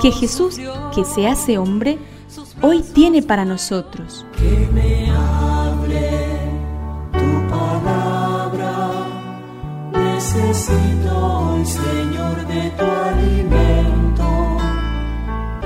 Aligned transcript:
que 0.00 0.10
Jesús, 0.10 0.60
que 0.94 1.04
se 1.04 1.26
hace 1.26 1.58
hombre, 1.58 1.98
hoy 2.62 2.82
tiene 2.82 3.22
para 3.22 3.44
nosotros. 3.44 4.26
Que 4.36 4.68
me 4.72 5.10
hable 5.10 6.10
tu 7.12 7.48
palabra, 7.48 8.90
necesito 9.92 11.16
hoy, 11.16 11.64
Señor, 11.64 12.46
de 12.46 12.70
tu 12.70 12.84
alimento. 12.84 14.24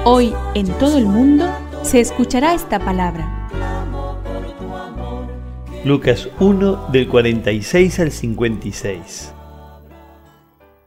Hoy 0.05 0.35
en 0.55 0.67
todo 0.79 0.99
el 0.99 1.07
mundo 1.07 1.47
se 1.83 2.01
escuchará 2.01 2.55
esta 2.55 2.79
palabra. 2.79 3.35
Lucas 5.85 6.29
1 6.41 6.89
del 6.91 7.09
46 7.09 8.01
al 8.01 8.11
56. 8.11 9.33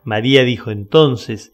María 0.04 0.44
dijo 0.44 0.70
entonces, 0.72 1.54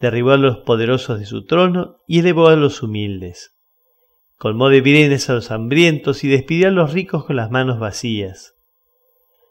derribó 0.00 0.32
a 0.32 0.36
los 0.36 0.58
poderosos 0.58 1.18
de 1.18 1.26
su 1.26 1.44
trono 1.44 1.96
y 2.06 2.20
elevó 2.20 2.48
a 2.48 2.56
los 2.56 2.82
humildes. 2.82 3.54
Colmó 4.36 4.68
de 4.68 4.80
bienes 4.80 5.28
a 5.28 5.34
los 5.34 5.50
hambrientos 5.50 6.22
y 6.22 6.28
despidió 6.28 6.68
a 6.68 6.72
los 6.72 6.92
ricos 6.92 7.24
con 7.24 7.36
las 7.36 7.50
manos 7.50 7.78
vacías. 7.80 8.54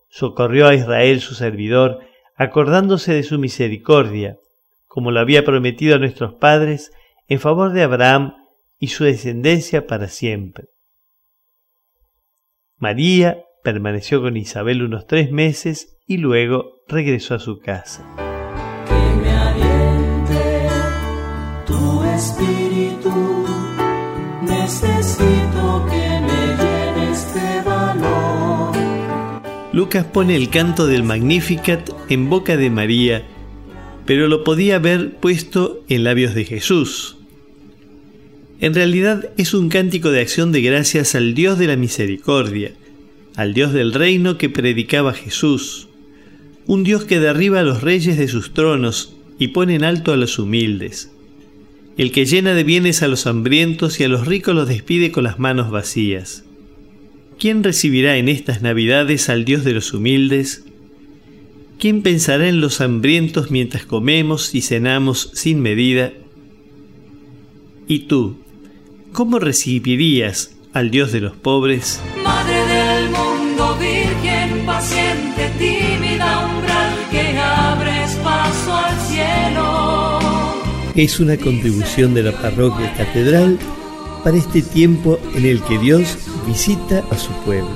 Socorrió 0.09 0.68
a 0.68 0.75
Israel 0.75 1.20
su 1.20 1.36
servidor, 1.36 2.00
acordándose 2.36 3.14
de 3.14 3.23
su 3.23 3.38
misericordia, 3.38 4.38
como 4.86 5.12
lo 5.12 5.20
había 5.20 5.44
prometido 5.44 5.95
a 5.95 6.00
nuestros 6.00 6.34
padres, 6.36 6.92
en 7.28 7.40
favor 7.40 7.73
de 7.73 7.84
Abraham 7.84 8.36
y 8.80 8.88
su 8.88 9.03
descendencia 9.03 9.86
para 9.86 10.08
siempre. 10.08 10.70
María 12.78 13.44
permaneció 13.64 14.22
con 14.22 14.38
Isabel 14.38 14.84
unos 14.84 15.08
tres 15.08 15.31
meses 15.31 15.98
y 16.08 16.18
luego 16.18 16.84
regresó 16.88 17.36
a 17.36 17.40
su 17.40 17.59
casa. 17.59 18.27
Valor. 27.64 28.75
Lucas 29.72 30.06
pone 30.06 30.36
el 30.36 30.50
canto 30.50 30.88
del 30.88 31.03
Magnificat 31.03 31.91
en 32.09 32.30
boca 32.30 32.58
de 32.58 32.72
María, 32.72 33.24
pero 34.08 34.28
lo 34.28 34.44
podía 34.44 34.78
haber 34.78 35.16
puesto 35.18 35.84
en 35.90 36.03
labios 36.03 36.34
de 36.34 36.46
Jesús. 36.46 37.18
En 38.59 38.74
realidad 38.74 39.30
es 39.38 39.53
un 39.53 39.70
cántico 39.70 40.09
de 40.09 40.22
acción 40.22 40.52
de 40.52 40.62
gracias 40.62 41.14
al 41.14 41.36
Dios 41.36 41.59
de 41.59 41.68
la 41.68 41.75
misericordia, 41.75 42.72
al 43.36 43.53
Dios 43.53 43.74
del 43.74 43.94
reino 43.94 44.40
que 44.40 44.50
predicaba 44.50 45.14
Jesús, 45.14 45.88
un 46.66 46.84
Dios 46.84 47.06
que 47.06 47.20
derriba 47.20 47.59
a 47.59 47.64
los 47.64 47.84
reyes 47.84 48.18
de 48.18 48.28
sus 48.28 48.56
tronos 48.56 49.14
y 49.38 49.50
pone 49.50 49.75
en 49.75 49.84
alto 49.84 50.12
a 50.12 50.18
los 50.18 50.40
humildes, 50.40 51.12
el 51.97 52.12
que 52.12 52.25
llena 52.25 52.53
de 52.53 52.63
bienes 52.63 53.02
a 53.02 53.08
los 53.08 53.25
hambrientos 53.25 54.00
y 54.00 54.03
a 54.03 54.08
los 54.08 54.28
ricos 54.28 54.53
los 54.53 54.68
despide 54.68 55.12
con 55.12 55.24
las 55.24 55.40
manos 55.40 55.72
vacías. 55.72 56.44
¿Quién 57.40 57.63
recibirá 57.63 58.18
en 58.18 58.30
estas 58.30 58.62
Navidades 58.62 59.30
al 59.30 59.46
Dios 59.46 59.63
de 59.63 59.74
los 59.74 59.94
humildes? 59.94 60.63
¿Quién 61.80 62.02
pensará 62.02 62.47
en 62.47 62.62
los 62.62 62.81
hambrientos 62.81 63.52
mientras 63.52 63.85
comemos 63.85 64.56
y 64.56 64.62
cenamos 64.62 65.31
sin 65.34 65.62
medida? 65.62 66.13
¿Y 67.88 68.00
tú, 68.00 68.38
cómo 69.12 69.40
recibirías 69.40 70.56
al 70.74 70.91
Dios 70.91 71.12
de 71.12 71.22
los 71.22 71.35
pobres? 71.35 72.02
Madre 72.24 72.66
del 72.66 73.09
mundo, 73.12 73.78
virgen, 73.79 74.66
paciente, 74.66 75.52
tímida, 75.59 76.47
umbral, 76.47 76.87
Es 80.97 81.19
una 81.19 81.38
contribución 81.38 82.16
de 82.16 82.24
la 82.24 82.31
parroquia 82.31 82.91
catedral 82.96 83.59
para 84.24 84.35
este 84.35 84.63
tiempo 84.63 85.19
en 85.35 85.46
el 85.46 85.62
que 85.62 85.78
Dios 85.78 86.18
visita 86.47 87.06
a 87.12 87.18
su 87.19 87.31
pueblo. 87.46 87.69